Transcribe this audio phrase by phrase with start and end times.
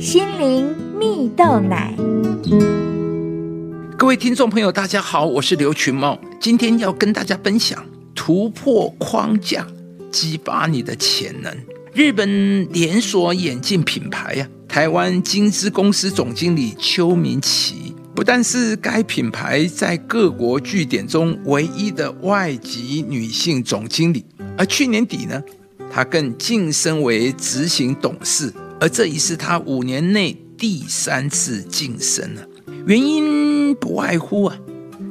[0.00, 1.94] 心灵蜜豆奶。
[3.98, 7.84] 各位听众朋友，大家好，我是刘群茂，今天要跟大家分享
[8.14, 9.66] 突破框架，
[10.10, 11.54] 激发你的潜能。
[11.92, 24.24] 日本连锁眼镜品牌呀、台湾金枝公司总经理邱明奇，不但是该品牌在各国据点中唯一的外籍女性总经理，
[24.56, 25.42] 而去年底呢，
[25.92, 28.50] 她更晋升为执行董事。
[28.80, 32.42] 而这已是他五年内第三次晋升了，
[32.86, 34.58] 原因不外乎啊，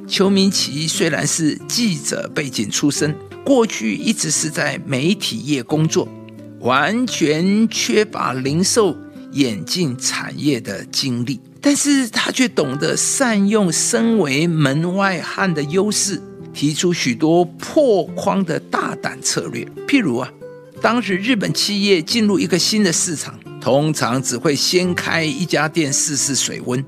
[0.08, 6.08] 邱明奇虽然是记者背景出身，过去一直是在媒体业工作，
[6.62, 8.98] 完全缺乏零售
[9.34, 16.20] 眼镜产业的经历，但是他却懂得善用身为门外汉的优势，
[16.52, 20.32] 提出许多破框的大胆策略，譬如啊，
[20.82, 23.40] 当时日本企业进入一个新的市场。
[23.62, 26.84] 通常只会先开一家店试试水温，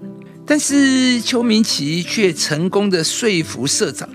[0.45, 4.09] 但是邱明奇却成功的说服社长，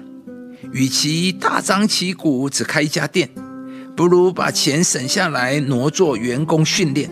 [0.72, 3.28] 与其大张旗鼓只开一家店，
[3.94, 7.10] 不如把钱省下来挪作员工训练。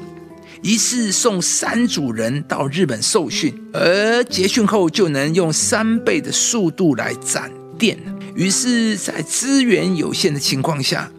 [0.62, 7.98] 一次送三组人到日本受训，而结训后就能用三倍的速度来展店。
[8.34, 11.12] 于是，在资源有限的情况下，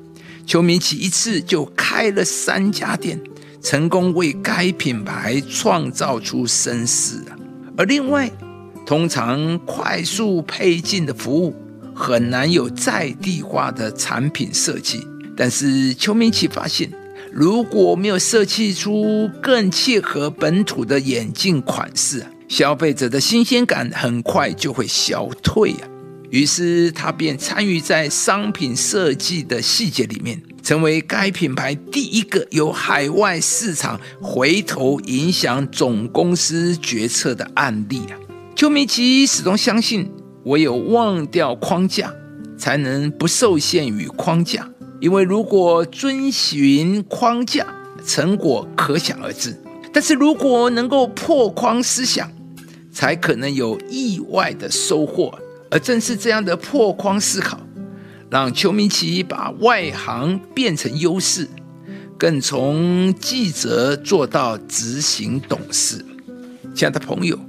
[0.48, 3.22] 邱明奇一次就开了三家店。
[3.66, 7.34] 成功为该品牌创造出声势啊！
[7.76, 8.32] 而另外，
[8.86, 11.52] 通常快速配镜的服务
[11.96, 15.02] 很难有在地化的产品设计。
[15.36, 16.92] 但是邱明奇发现，
[17.34, 25.90] 如果没有设计出更切合本土的眼镜款式，消费者的新鲜感很快就会消退啊！
[26.30, 30.40] 于是他便参与在商品设计的细节里面。
[30.66, 38.18] 成为该品牌第一个由海外市场回头影响总公司决策的案例啊！
[38.56, 40.12] 邱明奇始终相信，
[40.46, 42.12] 唯有忘掉框架，
[42.58, 44.68] 才能不受限于框架。
[45.00, 47.68] 因为如果遵循框架，
[48.04, 49.52] 成果可想而知；
[49.94, 52.28] 但是如果能够破框思想，
[52.92, 55.32] 才可能有意外的收获。
[55.70, 57.60] 而正是这样的破框思考。
[58.36, 61.48] 让邱明奇把外行变成优势，
[62.18, 66.06] 更从记者做到执行董事。
[66.76, 67.40] 亲爱的朋友，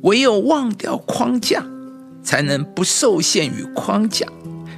[0.00, 1.62] 唯有忘掉框架，
[2.22, 4.26] 才能不受限于框架，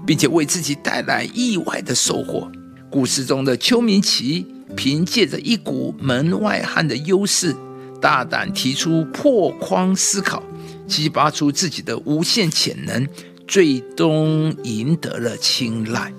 [0.04, 2.50] 并且为自己带来意外的收获。
[2.90, 4.44] 故事中的邱明奇，
[4.76, 7.54] 凭借着一股门外汉的优势，
[8.00, 10.42] 大胆提出破框思考，
[10.88, 13.06] 激发出自己的无限潜能。
[13.52, 16.10] 最终赢得了青睐。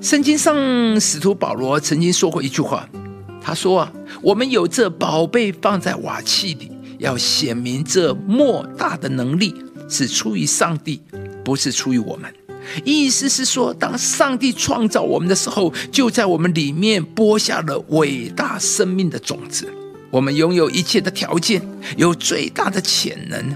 [0.00, 2.88] 圣经上，使徒保罗曾经说过一句话，
[3.42, 3.92] 他说：“啊，
[4.22, 9.54] 我们有这宝贝放在瓦器里，要显明这莫大的能力
[9.90, 11.02] 是出于上帝，
[11.44, 12.32] 不是出于我们。”
[12.82, 19.70] 意思是说，当上帝创造我们的时候，就在我们里面播下了伟大生命的种子。
[20.10, 21.60] 我们拥有一切的条件，
[21.98, 23.54] 有最大的潜能，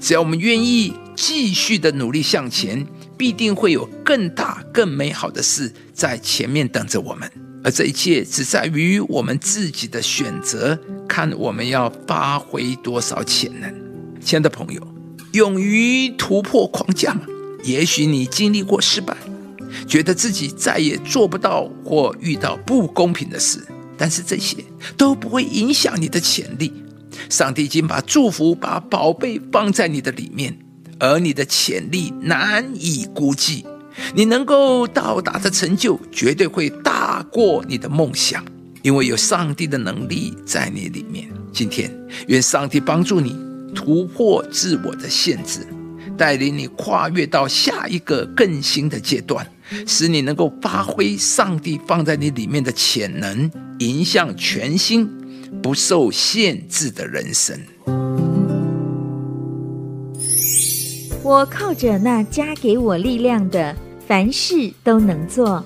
[0.00, 0.92] 只要我们愿意。
[1.16, 7.28] 继续的努力向前，必定会有更大、更美好的事在前面等着我们。
[7.64, 10.78] 而这一切只在于我们自己的选择，
[11.08, 13.74] 看我们要发挥多少潜能。
[14.20, 14.80] 亲爱的朋友，
[15.32, 17.16] 勇于突破框架？
[17.64, 19.16] 也许你经历过失败，
[19.88, 23.66] 觉得自己再也做不到或遇到不公平的事，
[23.96, 24.58] 但是这些
[24.96, 26.72] 都不会影响你的潜力。
[27.28, 30.56] 上帝已经把祝福、把宝贝放在你的里面。
[30.98, 33.64] 而你的潜力难以估计，
[34.14, 38.44] 你能够到达的成就绝对会大过你的梦想，
[38.82, 41.28] 因为有上帝的能力在你里面。
[41.52, 41.90] 今天，
[42.28, 43.36] 愿上帝帮助你
[43.74, 45.66] 突破自我的限制，
[46.16, 49.46] 带领你跨越到下一个更新的阶段，
[49.86, 55.06] 使你能够发挥上帝放在你里面的潜能，迎向全新、
[55.62, 57.58] 不受限制的人生。
[61.26, 63.74] 我靠着那加给我力量的，
[64.06, 65.60] 凡事都能做。